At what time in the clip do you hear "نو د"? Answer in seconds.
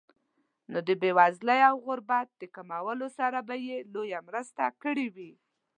0.71-0.89